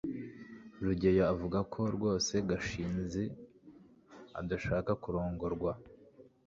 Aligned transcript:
rugeyo 0.83 1.23
avuga 1.33 1.59
ko 1.73 1.81
rwose 1.95 2.33
gashinzi 2.49 3.23
adashaka 4.39 4.91
kurongorwa 5.03 5.71